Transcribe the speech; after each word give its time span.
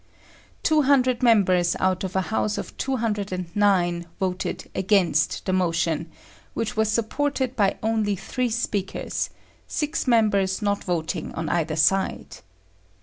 Two 0.63 0.81
hundred 0.81 1.21
members 1.21 1.75
out 1.79 2.03
of 2.03 2.15
a 2.15 2.21
house 2.33 2.57
of 2.57 2.75
209 2.77 4.07
voted 4.19 4.67
against 4.73 5.45
the 5.45 5.53
motion, 5.53 6.09
which 6.55 6.75
was 6.75 6.89
supported 6.91 7.55
by 7.55 7.77
only 7.83 8.15
three 8.15 8.49
speakers, 8.49 9.29
six 9.67 10.07
members 10.07 10.59
not 10.59 10.83
voting 10.83 11.31
on 11.35 11.49
either 11.49 11.75
side. 11.75 12.37